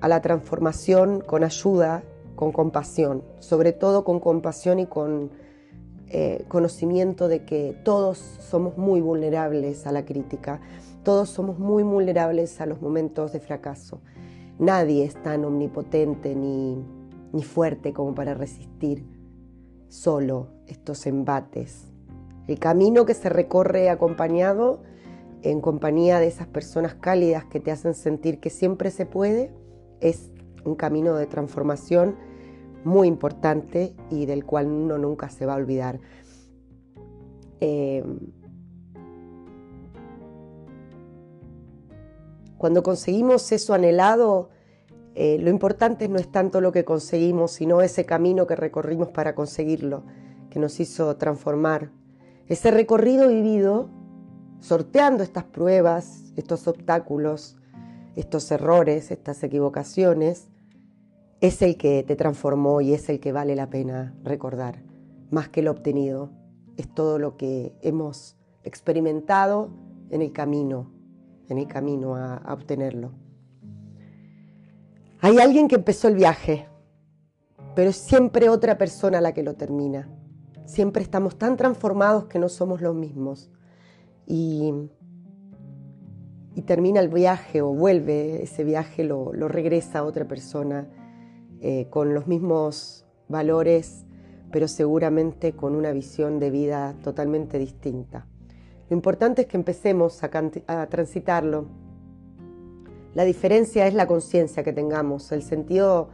a 0.00 0.08
la 0.08 0.22
transformación 0.22 1.20
con 1.20 1.44
ayuda 1.44 2.02
con 2.36 2.52
compasión, 2.52 3.24
sobre 3.40 3.72
todo 3.72 4.04
con 4.04 4.20
compasión 4.20 4.78
y 4.78 4.86
con 4.86 5.30
eh, 6.08 6.44
conocimiento 6.46 7.26
de 7.26 7.44
que 7.44 7.76
todos 7.82 8.18
somos 8.18 8.78
muy 8.78 9.00
vulnerables 9.00 9.86
a 9.86 9.92
la 9.92 10.04
crítica, 10.04 10.60
todos 11.02 11.30
somos 11.30 11.58
muy 11.58 11.82
vulnerables 11.82 12.60
a 12.60 12.66
los 12.66 12.80
momentos 12.80 13.32
de 13.32 13.40
fracaso. 13.40 14.00
Nadie 14.58 15.04
es 15.04 15.20
tan 15.22 15.44
omnipotente 15.44 16.34
ni, 16.36 16.84
ni 17.32 17.42
fuerte 17.42 17.92
como 17.92 18.14
para 18.14 18.34
resistir 18.34 19.04
solo 19.96 20.48
estos 20.66 21.06
embates. 21.06 21.86
El 22.46 22.58
camino 22.58 23.06
que 23.06 23.14
se 23.14 23.28
recorre 23.28 23.88
acompañado, 23.88 24.82
en 25.42 25.60
compañía 25.60 26.20
de 26.20 26.26
esas 26.26 26.46
personas 26.46 26.94
cálidas 26.94 27.44
que 27.44 27.60
te 27.60 27.70
hacen 27.70 27.94
sentir 27.94 28.38
que 28.40 28.50
siempre 28.50 28.90
se 28.90 29.06
puede, 29.06 29.52
es 30.00 30.30
un 30.64 30.74
camino 30.74 31.14
de 31.16 31.26
transformación 31.26 32.16
muy 32.84 33.08
importante 33.08 33.94
y 34.10 34.26
del 34.26 34.44
cual 34.44 34.66
uno 34.66 34.98
nunca 34.98 35.28
se 35.30 35.46
va 35.46 35.54
a 35.54 35.56
olvidar. 35.56 35.98
Eh, 37.60 38.04
cuando 42.58 42.82
conseguimos 42.82 43.50
eso 43.50 43.74
anhelado, 43.74 44.50
eh, 45.18 45.38
lo 45.40 45.48
importante 45.48 46.10
no 46.10 46.18
es 46.18 46.30
tanto 46.30 46.60
lo 46.60 46.72
que 46.72 46.84
conseguimos, 46.84 47.52
sino 47.52 47.80
ese 47.80 48.04
camino 48.04 48.46
que 48.46 48.54
recorrimos 48.54 49.08
para 49.08 49.34
conseguirlo, 49.34 50.02
que 50.50 50.58
nos 50.58 50.78
hizo 50.78 51.16
transformar. 51.16 51.90
Ese 52.48 52.70
recorrido 52.70 53.26
vivido, 53.28 53.88
sorteando 54.60 55.22
estas 55.22 55.44
pruebas, 55.44 56.34
estos 56.36 56.68
obstáculos, 56.68 57.56
estos 58.14 58.50
errores, 58.50 59.10
estas 59.10 59.42
equivocaciones, 59.42 60.48
es 61.40 61.62
el 61.62 61.78
que 61.78 62.02
te 62.02 62.14
transformó 62.14 62.82
y 62.82 62.92
es 62.92 63.08
el 63.08 63.18
que 63.18 63.32
vale 63.32 63.56
la 63.56 63.70
pena 63.70 64.14
recordar, 64.22 64.82
más 65.30 65.48
que 65.48 65.62
lo 65.62 65.70
obtenido. 65.70 66.30
Es 66.76 66.92
todo 66.92 67.18
lo 67.18 67.38
que 67.38 67.74
hemos 67.80 68.36
experimentado 68.64 69.70
en 70.10 70.20
el 70.20 70.34
camino, 70.34 70.92
en 71.48 71.56
el 71.56 71.68
camino 71.68 72.16
a, 72.16 72.34
a 72.36 72.52
obtenerlo. 72.52 73.25
Hay 75.26 75.38
alguien 75.40 75.66
que 75.66 75.74
empezó 75.74 76.06
el 76.06 76.14
viaje, 76.14 76.68
pero 77.74 77.90
es 77.90 77.96
siempre 77.96 78.48
otra 78.48 78.78
persona 78.78 79.20
la 79.20 79.34
que 79.34 79.42
lo 79.42 79.54
termina. 79.54 80.08
Siempre 80.66 81.02
estamos 81.02 81.36
tan 81.36 81.56
transformados 81.56 82.26
que 82.26 82.38
no 82.38 82.48
somos 82.48 82.80
los 82.80 82.94
mismos. 82.94 83.50
Y 84.24 84.72
termina 86.64 87.00
el 87.00 87.08
viaje 87.08 87.60
o 87.60 87.74
vuelve, 87.74 88.44
ese 88.44 88.62
viaje 88.62 89.02
lo, 89.02 89.32
regresa 89.32 89.98
a 89.98 90.04
otra 90.04 90.28
persona 90.28 90.86
eh, 91.60 91.88
con 91.90 92.14
los 92.14 92.28
mismos 92.28 93.04
valores, 93.26 94.06
pero 94.52 94.68
seguramente 94.68 95.54
con 95.54 95.74
una 95.74 95.90
visión 95.90 96.38
de 96.38 96.50
vida 96.50 96.94
totalmente 97.02 97.58
distinta. 97.58 98.28
Lo 98.88 98.94
importante 98.94 99.42
es 99.42 99.48
que 99.48 99.56
empecemos 99.56 100.22
a, 100.22 100.86
transitarlo. 100.86 101.66
La 103.16 103.24
diferencia 103.24 103.86
es 103.86 103.94
la 103.94 104.06
conciencia 104.06 104.62
que 104.62 104.74
tengamos, 104.74 105.32
el 105.32 105.42
sentido 105.42 106.10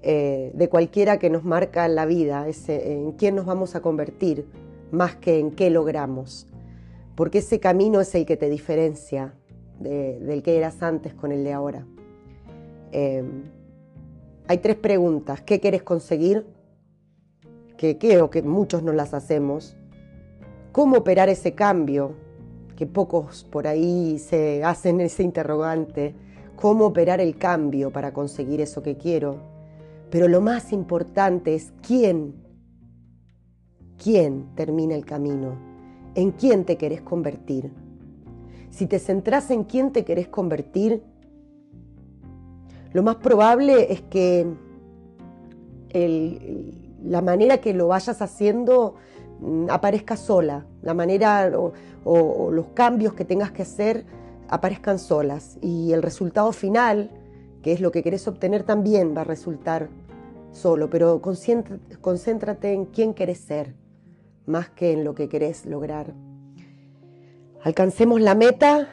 eh, 0.00 0.52
de 0.54 0.70
cualquiera 0.70 1.18
que 1.18 1.28
nos 1.28 1.44
marca 1.44 1.86
la 1.86 2.06
vida, 2.06 2.46
en 2.68 3.12
quién 3.12 3.34
nos 3.34 3.44
vamos 3.44 3.74
a 3.74 3.82
convertir, 3.82 4.46
más 4.90 5.16
que 5.16 5.38
en 5.38 5.50
qué 5.50 5.68
logramos. 5.68 6.46
Porque 7.14 7.40
ese 7.40 7.60
camino 7.60 8.00
es 8.00 8.14
el 8.14 8.24
que 8.24 8.38
te 8.38 8.48
diferencia, 8.48 9.34
del 9.80 10.42
que 10.42 10.56
eras 10.56 10.82
antes 10.82 11.12
con 11.12 11.30
el 11.30 11.44
de 11.44 11.52
ahora. 11.52 11.86
Em, 12.90 13.42
hay 14.48 14.58
tres 14.58 14.76
preguntas. 14.76 15.42
¿Qué 15.42 15.60
quieres 15.60 15.82
conseguir? 15.82 16.46
Que 17.76 17.98
creo 17.98 18.30
que 18.30 18.40
muchos 18.40 18.82
no 18.82 18.94
las 18.94 19.12
hacemos. 19.12 19.76
¿Cómo 20.72 20.96
operar 20.96 21.28
ese 21.28 21.52
cambio? 21.52 22.14
Que 22.76 22.86
pocos 22.86 23.44
por 23.44 23.66
ahí 23.66 24.18
se 24.18 24.64
hacen 24.64 25.02
ese 25.02 25.22
interrogante. 25.22 26.14
¿Cómo 26.60 26.86
operar 26.86 27.20
el 27.20 27.36
cambio 27.36 27.90
para 27.90 28.12
conseguir 28.12 28.60
eso 28.60 28.82
que 28.82 28.96
quiero? 28.96 29.38
Pero 30.10 30.28
lo 30.28 30.40
más 30.40 30.72
importante 30.72 31.54
es 31.54 31.72
quién. 31.86 32.34
¿Quién 34.02 34.54
termina 34.54 34.94
el 34.94 35.04
camino? 35.04 35.56
¿En 36.14 36.32
quién 36.32 36.64
te 36.64 36.76
querés 36.76 37.00
convertir? 37.02 37.70
si 38.70 38.86
te 38.86 38.98
centras 38.98 39.50
en 39.50 39.64
quién 39.64 39.92
te 39.92 40.04
querés 40.04 40.28
convertir, 40.28 41.02
lo 42.92 43.02
más 43.02 43.16
probable 43.16 43.92
es 43.92 44.00
que 44.02 44.46
la 47.04 47.20
manera 47.20 47.58
que 47.58 47.74
lo 47.74 47.88
vayas 47.88 48.22
haciendo 48.22 48.94
mm, 49.40 49.66
aparezca 49.70 50.16
sola, 50.16 50.66
la 50.82 50.94
manera 50.94 51.50
o, 51.54 51.72
los 52.50 52.66
cambios 52.68 53.12
que 53.12 53.24
tengas 53.24 53.50
que 53.50 53.62
hacer 53.62 54.04
aparezcan 54.50 54.98
solas. 54.98 55.56
Y 55.62 55.92
el 55.92 56.02
resultado 56.02 56.52
final, 56.52 57.10
que 57.62 57.72
es 57.72 57.80
lo 57.80 57.90
que 57.90 58.02
querés 58.02 58.28
obtener 58.28 58.64
también, 58.64 59.16
va 59.16 59.22
a 59.22 59.24
resultar 59.24 59.88
solo, 60.52 60.90
pero 60.90 61.22
concéntrate 61.22 62.72
en 62.72 62.86
quién 62.86 63.14
querés 63.14 63.38
ser, 63.38 63.74
más 64.46 64.68
que 64.68 64.92
en 64.92 65.04
lo 65.04 65.14
que 65.14 65.28
querés 65.28 65.64
lograr. 65.64 66.12
Alcancemos 67.62 68.20
la 68.20 68.34
meta, 68.34 68.88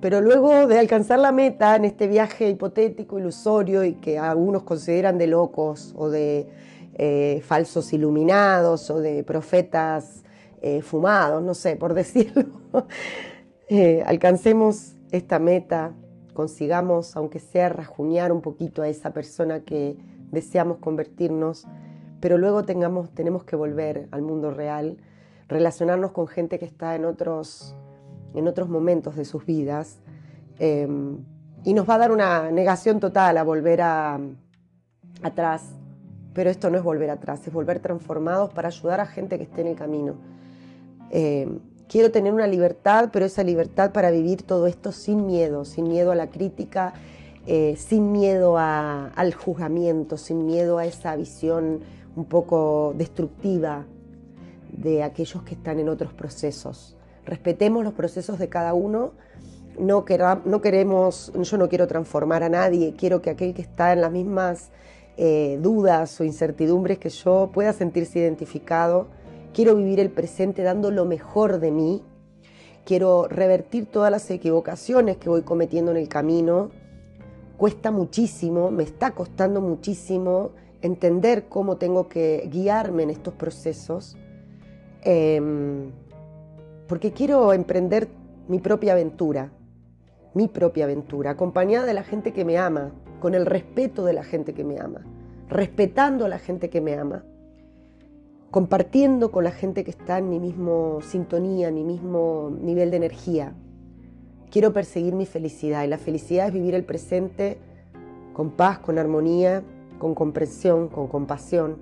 pero 0.00 0.20
luego 0.20 0.66
de 0.66 0.78
alcanzar 0.78 1.18
la 1.18 1.32
meta 1.32 1.74
en 1.74 1.84
este 1.84 2.06
viaje 2.06 2.48
hipotético, 2.48 3.18
ilusorio 3.18 3.84
y 3.84 3.94
que 3.94 4.18
algunos 4.18 4.62
consideran 4.62 5.18
de 5.18 5.26
locos 5.26 5.92
o 5.96 6.08
de 6.08 6.46
eh, 6.94 7.42
falsos 7.44 7.92
iluminados 7.92 8.90
o 8.90 9.00
de 9.00 9.24
profetas 9.24 10.22
eh, 10.60 10.82
fumados, 10.82 11.42
no 11.42 11.54
sé, 11.54 11.74
por 11.74 11.94
decirlo, 11.94 12.44
eh, 13.68 14.02
alcancemos 14.06 14.94
esta 15.10 15.38
meta 15.38 15.92
consigamos, 16.38 17.16
aunque 17.16 17.40
sea 17.40 17.68
rajuñar 17.68 18.30
un 18.30 18.42
poquito 18.42 18.82
a 18.82 18.88
esa 18.88 19.12
persona 19.12 19.64
que 19.64 19.96
deseamos 20.30 20.78
convertirnos, 20.78 21.66
pero 22.20 22.38
luego 22.38 22.62
tengamos, 22.62 23.10
tenemos 23.10 23.42
que 23.42 23.56
volver 23.56 24.06
al 24.12 24.22
mundo 24.22 24.52
real, 24.52 24.98
relacionarnos 25.48 26.12
con 26.12 26.28
gente 26.28 26.60
que 26.60 26.64
está 26.64 26.94
en 26.94 27.04
otros, 27.04 27.74
en 28.34 28.46
otros 28.46 28.68
momentos 28.68 29.16
de 29.16 29.24
sus 29.24 29.44
vidas. 29.46 29.98
Em, 30.60 31.24
y 31.64 31.74
nos 31.74 31.90
va 31.90 31.96
a 31.96 31.98
dar 31.98 32.12
una 32.12 32.52
negación 32.52 33.00
total 33.00 33.36
a 33.36 33.42
volver 33.42 33.80
atrás. 33.82 35.74
Pero 36.34 36.50
esto 36.50 36.70
no 36.70 36.78
es 36.78 36.84
volver 36.84 37.10
atrás, 37.10 37.44
es 37.48 37.52
volver 37.52 37.80
transformados 37.80 38.52
para 38.54 38.68
ayudar 38.68 39.00
a 39.00 39.06
gente 39.06 39.38
que 39.38 39.44
esté 39.44 39.62
en 39.62 39.66
el 39.66 39.76
camino. 39.76 40.14
Em, 41.10 41.58
quiero 41.88 42.10
tener 42.10 42.32
una 42.32 42.46
libertad, 42.46 43.10
pero 43.12 43.24
esa 43.24 43.42
libertad 43.42 43.92
para 43.92 44.10
vivir 44.10 44.42
todo 44.42 44.66
esto 44.66 44.92
sin 44.92 45.26
miedo, 45.26 45.64
sin 45.64 45.88
miedo 45.88 46.12
a 46.12 46.14
la 46.14 46.28
crítica, 46.30 46.94
eh, 47.46 47.76
sin 47.78 48.12
miedo 48.12 48.58
al 48.58 49.34
juzgamiento, 49.34 50.16
sin 50.16 50.46
miedo 50.46 50.78
a 50.78 50.84
esa 50.84 51.16
visión 51.16 51.80
un 52.14 52.24
poco 52.26 52.94
destructiva 52.96 53.86
de 54.70 55.02
aquellos 55.02 55.42
que 55.44 55.54
están 55.54 55.80
en 55.80 55.88
otros 55.88 56.12
procesos. 56.12 56.96
Respetemos 57.24 57.84
los 57.84 57.94
procesos 57.94 58.38
de 58.38 58.48
cada 58.48 58.74
uno. 58.74 59.12
No, 59.78 60.04
queremos, 60.04 61.32
yo 61.34 61.56
no 61.56 61.68
quiero 61.68 61.86
transformar 61.86 62.42
a 62.42 62.48
nadie, 62.48 62.94
quiero 62.98 63.22
que 63.22 63.30
aquel 63.30 63.54
que 63.54 63.62
está 63.62 63.92
en 63.92 64.00
las 64.00 64.10
mismas 64.10 64.70
eh, 65.16 65.58
dudas 65.62 66.20
o 66.20 66.24
incertidumbres 66.24 66.98
que 66.98 67.08
yo 67.10 67.50
pueda 67.52 67.72
sentirse 67.72 68.18
identificado. 68.18 69.08
Quiero 69.52 69.74
vivir 69.74 70.00
el 70.00 70.10
presente 70.10 70.62
dando 70.62 70.90
lo 70.90 71.04
mejor 71.04 71.60
de 71.60 71.70
mí. 71.70 72.02
Quiero 72.84 73.28
revertir 73.28 73.86
todas 73.86 74.10
las 74.10 74.30
equivocaciones 74.30 75.16
que 75.16 75.28
voy 75.28 75.42
cometiendo 75.42 75.90
en 75.90 75.96
el 75.96 76.08
camino. 76.08 76.70
Cuesta 77.56 77.90
muchísimo, 77.90 78.70
me 78.70 78.84
está 78.84 79.10
costando 79.12 79.60
muchísimo 79.60 80.52
entender 80.80 81.46
cómo 81.48 81.76
tengo 81.76 82.08
que 82.08 82.48
guiarme 82.50 83.02
en 83.02 83.10
estos 83.10 83.34
procesos, 83.34 84.16
em, 85.02 85.90
porque 86.86 87.12
quiero 87.12 87.52
emprender 87.52 88.08
mi 88.46 88.60
propia 88.60 88.92
aventura, 88.92 89.50
mi 90.34 90.48
propia 90.48 90.84
aventura, 90.84 91.30
acompañada 91.32 91.86
de 91.86 91.94
la 91.94 92.04
gente 92.04 92.32
que 92.32 92.44
me 92.44 92.58
ama, 92.58 92.92
con 93.20 93.34
el 93.34 93.46
respeto 93.46 94.04
de 94.04 94.12
la 94.12 94.22
gente 94.22 94.54
que 94.54 94.64
me 94.64 94.78
ama, 94.78 95.04
respetando 95.48 96.24
a 96.24 96.28
la 96.28 96.38
gente 96.38 96.70
que 96.70 96.80
me 96.80 96.94
ama, 96.94 97.24
compartiendo 98.50 99.30
con 99.30 99.44
la 99.44 99.50
gente 99.50 99.84
que 99.84 99.90
está 99.90 100.18
en 100.18 100.28
mi 100.30 100.40
mismo 100.40 101.00
sintonía, 101.02 101.68
en 101.68 101.74
mi 101.74 101.84
mismo 101.84 102.50
nivel 102.60 102.90
de 102.90 102.96
energía. 102.96 103.54
Quiero 104.50 104.72
perseguir 104.72 105.14
mi 105.14 105.26
felicidad 105.26 105.84
y 105.84 105.88
la 105.88 105.98
felicidad 105.98 106.48
es 106.48 106.52
vivir 106.54 106.74
el 106.74 106.84
presente 106.84 107.58
con 108.32 108.50
paz, 108.50 108.78
con 108.78 108.98
armonía 108.98 109.62
con 109.98 110.14
comprensión, 110.14 110.88
con 110.88 111.08
compasión, 111.08 111.76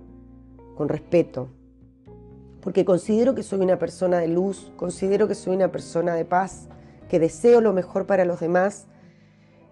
con 0.76 0.88
respeto. 0.88 1.48
Porque 2.60 2.84
considero 2.84 3.34
que 3.34 3.42
soy 3.42 3.60
una 3.60 3.78
persona 3.78 4.18
de 4.18 4.28
luz, 4.28 4.72
considero 4.76 5.28
que 5.28 5.34
soy 5.34 5.54
una 5.54 5.70
persona 5.70 6.14
de 6.14 6.24
paz, 6.24 6.68
que 7.08 7.20
deseo 7.20 7.60
lo 7.60 7.72
mejor 7.72 8.06
para 8.06 8.24
los 8.24 8.40
demás. 8.40 8.86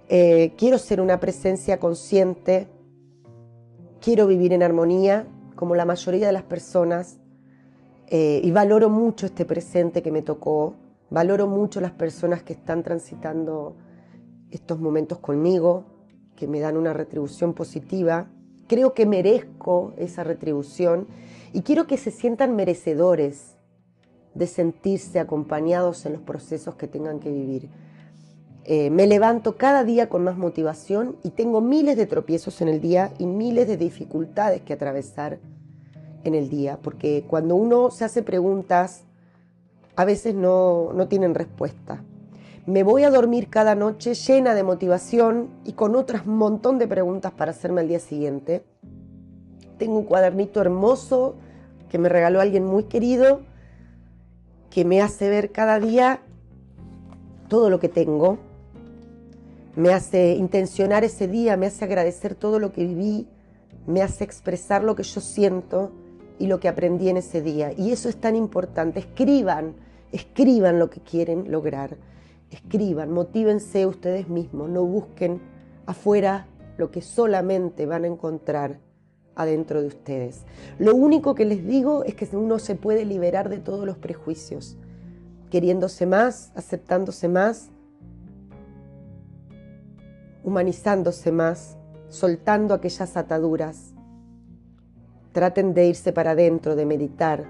Eh, 0.08 0.52
quiero 0.56 0.78
ser 0.78 1.00
una 1.00 1.18
presencia 1.18 1.80
consciente, 1.80 2.68
quiero 4.00 4.26
vivir 4.26 4.52
en 4.52 4.62
armonía, 4.62 5.26
como 5.54 5.74
la 5.74 5.84
mayoría 5.84 6.26
de 6.26 6.32
las 6.32 6.42
personas, 6.42 7.18
eh, 8.08 8.40
y 8.44 8.50
valoro 8.50 8.90
mucho 8.90 9.26
este 9.26 9.44
presente 9.44 10.02
que 10.02 10.10
me 10.10 10.22
tocó, 10.22 10.74
valoro 11.10 11.46
mucho 11.46 11.80
las 11.80 11.92
personas 11.92 12.42
que 12.42 12.52
están 12.52 12.82
transitando 12.82 13.76
estos 14.50 14.78
momentos 14.78 15.18
conmigo, 15.18 15.84
que 16.36 16.46
me 16.46 16.60
dan 16.60 16.76
una 16.76 16.92
retribución 16.92 17.54
positiva. 17.54 18.28
Creo 18.66 18.94
que 18.94 19.06
merezco 19.06 19.94
esa 19.96 20.24
retribución 20.24 21.06
y 21.52 21.62
quiero 21.62 21.86
que 21.86 21.96
se 21.96 22.10
sientan 22.10 22.56
merecedores 22.56 23.56
de 24.34 24.46
sentirse 24.46 25.20
acompañados 25.20 26.06
en 26.06 26.14
los 26.14 26.22
procesos 26.22 26.74
que 26.74 26.88
tengan 26.88 27.20
que 27.20 27.30
vivir. 27.30 27.68
Eh, 28.64 28.90
me 28.90 29.06
levanto 29.06 29.56
cada 29.56 29.84
día 29.84 30.08
con 30.08 30.24
más 30.24 30.38
motivación 30.38 31.16
y 31.22 31.30
tengo 31.30 31.60
miles 31.60 31.96
de 31.96 32.06
tropiezos 32.06 32.60
en 32.62 32.68
el 32.68 32.80
día 32.80 33.12
y 33.18 33.26
miles 33.26 33.68
de 33.68 33.76
dificultades 33.76 34.62
que 34.62 34.72
atravesar 34.72 35.38
en 36.24 36.34
el 36.34 36.48
día, 36.48 36.78
porque 36.82 37.24
cuando 37.28 37.54
uno 37.54 37.90
se 37.90 38.04
hace 38.04 38.22
preguntas, 38.22 39.04
a 39.96 40.04
veces 40.04 40.34
no, 40.34 40.92
no 40.92 41.06
tienen 41.06 41.34
respuesta. 41.34 42.02
Me 42.66 42.82
voy 42.82 43.04
a 43.04 43.10
dormir 43.10 43.50
cada 43.50 43.74
noche 43.74 44.14
llena 44.14 44.54
de 44.54 44.62
motivación 44.62 45.50
y 45.64 45.74
con 45.74 45.94
otras 45.94 46.26
montón 46.26 46.78
de 46.78 46.88
preguntas 46.88 47.32
para 47.32 47.50
hacerme 47.50 47.82
al 47.82 47.88
día 47.88 48.00
siguiente. 48.00 48.64
Tengo 49.78 49.98
un 49.98 50.04
cuadernito 50.04 50.60
hermoso 50.60 51.36
que 51.90 51.98
me 51.98 52.08
regaló 52.08 52.40
alguien 52.40 52.64
muy 52.64 52.84
querido 52.84 53.40
que 54.74 54.84
me 54.84 55.00
hace 55.00 55.28
ver 55.28 55.52
cada 55.52 55.78
día 55.78 56.20
todo 57.46 57.70
lo 57.70 57.78
que 57.78 57.88
tengo, 57.88 58.38
me 59.76 59.92
hace 59.92 60.32
intencionar 60.32 61.04
ese 61.04 61.28
día, 61.28 61.56
me 61.56 61.66
hace 61.66 61.84
agradecer 61.84 62.34
todo 62.34 62.58
lo 62.58 62.72
que 62.72 62.84
viví, 62.84 63.28
me 63.86 64.02
hace 64.02 64.24
expresar 64.24 64.82
lo 64.82 64.96
que 64.96 65.04
yo 65.04 65.20
siento 65.20 65.92
y 66.38 66.46
lo 66.46 66.60
que 66.60 66.68
aprendí 66.68 67.08
en 67.08 67.16
ese 67.16 67.42
día. 67.42 67.72
Y 67.72 67.92
eso 67.92 68.08
es 68.08 68.16
tan 68.16 68.36
importante. 68.36 69.00
Escriban, 69.00 69.74
escriban 70.12 70.78
lo 70.78 70.90
que 70.90 71.00
quieren 71.00 71.50
lograr 71.50 71.96
escriban, 72.54 73.10
motívense 73.10 73.86
ustedes 73.86 74.28
mismos, 74.28 74.70
no 74.70 74.84
busquen 74.84 75.40
afuera 75.86 76.46
lo 76.76 76.90
que 76.90 77.02
solamente 77.02 77.86
van 77.86 78.04
a 78.04 78.08
encontrar 78.08 78.78
adentro 79.34 79.80
de 79.80 79.88
ustedes. 79.88 80.44
Lo 80.78 80.94
único 80.94 81.34
que 81.34 81.44
les 81.44 81.66
digo 81.66 82.04
es 82.04 82.14
que 82.14 82.28
uno 82.36 82.58
se 82.58 82.76
puede 82.76 83.04
liberar 83.04 83.48
de 83.48 83.58
todos 83.58 83.84
los 83.84 83.98
prejuicios, 83.98 84.76
queriéndose 85.50 86.06
más, 86.06 86.52
aceptándose 86.54 87.28
más, 87.28 87.70
humanizándose 90.44 91.32
más, 91.32 91.76
soltando 92.08 92.74
aquellas 92.74 93.16
ataduras. 93.16 93.93
Traten 95.34 95.74
de 95.74 95.88
irse 95.88 96.12
para 96.12 96.30
adentro, 96.30 96.76
de 96.76 96.86
meditar. 96.86 97.44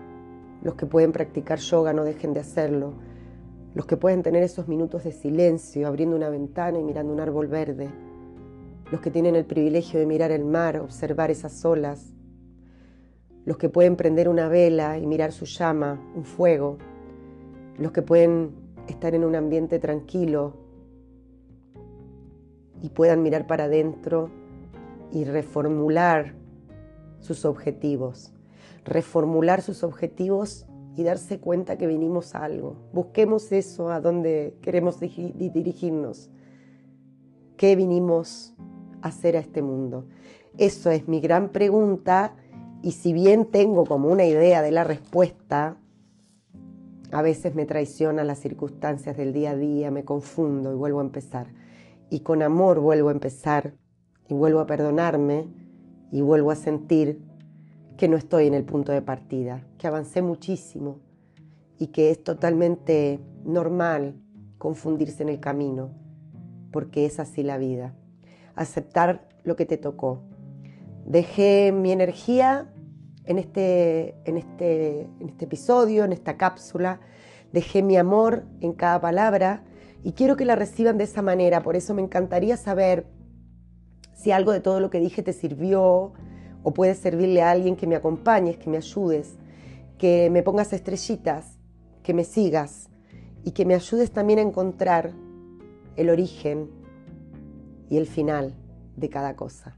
Los 0.62 0.74
que 0.74 0.86
pueden 0.86 1.12
practicar 1.12 1.58
yoga 1.58 1.92
no 1.92 2.02
dejen 2.02 2.32
de 2.32 2.40
hacerlo. 2.40 2.94
Los 3.74 3.84
que 3.84 3.98
pueden 3.98 4.22
tener 4.22 4.42
esos 4.42 4.68
minutos 4.68 5.04
de 5.04 5.12
silencio 5.12 5.86
abriendo 5.86 6.16
una 6.16 6.30
ventana 6.30 6.78
y 6.78 6.82
mirando 6.82 7.12
un 7.12 7.20
árbol 7.20 7.46
verde, 7.46 7.90
los 8.90 9.02
que 9.02 9.10
tienen 9.10 9.36
el 9.36 9.44
privilegio 9.44 10.00
de 10.00 10.06
mirar 10.06 10.30
el 10.30 10.46
mar, 10.46 10.78
observar 10.78 11.30
esas 11.30 11.62
olas, 11.66 12.14
los 13.44 13.58
que 13.58 13.68
pueden 13.68 13.96
prender 13.96 14.30
una 14.30 14.48
vela 14.48 14.96
y 14.96 15.06
mirar 15.06 15.32
su 15.32 15.44
llama, 15.44 16.00
un 16.16 16.24
fuego, 16.24 16.78
los 17.76 17.92
que 17.92 18.00
pueden 18.00 18.52
estar 18.88 19.14
en 19.14 19.24
un 19.24 19.36
ambiente 19.36 19.78
tranquilo 19.78 20.54
y 22.80 22.88
puedan 22.88 23.22
mirar 23.22 23.46
para 23.46 23.64
adentro 23.64 24.30
y 25.12 25.24
reformular 25.24 26.43
sus 27.24 27.44
objetivos. 27.44 28.32
Reformular 28.84 29.62
sus 29.62 29.82
objetivos 29.82 30.66
y 30.96 31.02
darse 31.02 31.40
cuenta 31.40 31.76
que 31.76 31.86
vinimos 31.86 32.34
a 32.34 32.44
algo. 32.44 32.76
Busquemos 32.92 33.50
eso 33.50 33.90
a 33.90 34.00
donde 34.00 34.56
queremos 34.60 35.00
dirigirnos. 35.00 36.30
¿Qué 37.56 37.74
vinimos 37.76 38.54
a 39.02 39.08
hacer 39.08 39.36
a 39.36 39.40
este 39.40 39.62
mundo? 39.62 40.06
Eso 40.58 40.90
es 40.90 41.08
mi 41.08 41.20
gran 41.20 41.48
pregunta 41.48 42.36
y 42.82 42.92
si 42.92 43.12
bien 43.12 43.46
tengo 43.46 43.84
como 43.86 44.08
una 44.08 44.26
idea 44.26 44.60
de 44.60 44.70
la 44.70 44.84
respuesta, 44.84 45.78
a 47.10 47.22
veces 47.22 47.54
me 47.54 47.64
traicionan 47.64 48.26
las 48.26 48.38
circunstancias 48.38 49.16
del 49.16 49.32
día 49.32 49.52
a 49.52 49.56
día, 49.56 49.90
me 49.90 50.04
confundo 50.04 50.72
y 50.72 50.76
vuelvo 50.76 51.00
a 51.00 51.04
empezar. 51.04 51.48
Y 52.10 52.20
con 52.20 52.42
amor 52.42 52.80
vuelvo 52.80 53.08
a 53.08 53.12
empezar 53.12 53.74
y 54.28 54.34
vuelvo 54.34 54.60
a 54.60 54.66
perdonarme 54.66 55.63
y 56.14 56.20
vuelvo 56.20 56.52
a 56.52 56.54
sentir 56.54 57.20
que 57.96 58.06
no 58.06 58.16
estoy 58.16 58.46
en 58.46 58.54
el 58.54 58.62
punto 58.62 58.92
de 58.92 59.02
partida, 59.02 59.66
que 59.78 59.88
avancé 59.88 60.22
muchísimo 60.22 61.00
y 61.76 61.88
que 61.88 62.12
es 62.12 62.22
totalmente 62.22 63.18
normal 63.44 64.14
confundirse 64.56 65.24
en 65.24 65.28
el 65.28 65.40
camino, 65.40 65.90
porque 66.70 67.04
es 67.04 67.18
así 67.18 67.42
la 67.42 67.58
vida. 67.58 67.96
Aceptar 68.54 69.26
lo 69.42 69.56
que 69.56 69.66
te 69.66 69.76
tocó. 69.76 70.22
Dejé 71.04 71.72
mi 71.72 71.90
energía 71.90 72.72
en 73.24 73.40
este, 73.40 74.14
en 74.24 74.36
este, 74.36 75.08
en 75.18 75.28
este 75.28 75.46
episodio, 75.46 76.04
en 76.04 76.12
esta 76.12 76.36
cápsula, 76.36 77.00
dejé 77.52 77.82
mi 77.82 77.96
amor 77.96 78.44
en 78.60 78.72
cada 78.72 79.00
palabra 79.00 79.64
y 80.04 80.12
quiero 80.12 80.36
que 80.36 80.44
la 80.44 80.54
reciban 80.54 80.96
de 80.96 81.04
esa 81.04 81.22
manera. 81.22 81.64
Por 81.64 81.74
eso 81.74 81.92
me 81.92 82.02
encantaría 82.02 82.56
saber 82.56 83.04
si 84.14 84.30
algo 84.30 84.52
de 84.52 84.60
todo 84.60 84.80
lo 84.80 84.90
que 84.90 85.00
dije 85.00 85.22
te 85.22 85.32
sirvió, 85.32 86.12
o 86.64 86.72
puedes 86.72 86.98
servirle 86.98 87.42
a 87.42 87.50
alguien 87.50 87.76
que 87.76 87.86
me 87.86 87.94
acompañes, 87.94 88.56
que 88.56 88.70
me 88.70 88.78
ayudes, 88.78 89.36
que 89.98 90.30
me 90.30 90.42
pongas 90.42 90.72
estrellitas, 90.72 91.58
que 92.02 92.14
me 92.14 92.24
sigas 92.24 92.88
y 93.44 93.52
que 93.52 93.66
me 93.66 93.74
ayudes 93.74 94.10
también 94.10 94.38
a 94.38 94.42
encontrar 94.42 95.12
el 95.96 96.10
origen 96.10 96.70
y 97.90 97.98
el 97.98 98.06
final 98.06 98.54
de 98.96 99.10
cada 99.10 99.36
cosa. 99.36 99.76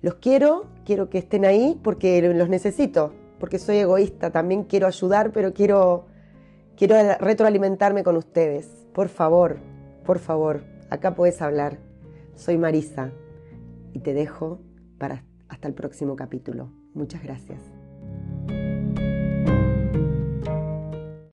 Los 0.00 0.14
quiero, 0.14 0.66
quiero 0.84 1.10
que 1.10 1.18
estén 1.18 1.44
ahí 1.44 1.78
porque 1.82 2.22
los 2.34 2.48
necesito, 2.48 3.12
porque 3.38 3.58
soy 3.58 3.78
egoísta, 3.78 4.30
también 4.30 4.64
quiero 4.64 4.86
ayudar, 4.86 5.32
pero 5.32 5.52
quiero, 5.52 6.06
quiero 6.76 6.96
retroalimentarme 7.18 8.04
con 8.04 8.16
ustedes. 8.16 8.68
Por 8.92 9.08
favor, 9.08 9.58
por 10.04 10.18
favor, 10.18 10.62
acá 10.88 11.14
puedes 11.14 11.42
hablar. 11.42 11.78
Soy 12.36 12.58
Marisa 12.58 13.12
y 13.92 14.00
te 14.00 14.14
dejo 14.14 14.60
para 14.98 15.24
hasta 15.48 15.68
el 15.68 15.74
próximo 15.74 16.16
capítulo. 16.16 16.72
Muchas 16.94 17.22
gracias. 17.22 17.71